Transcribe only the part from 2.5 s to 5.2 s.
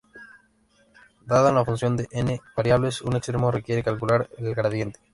variables, un extremo requiere calcular el gradiente.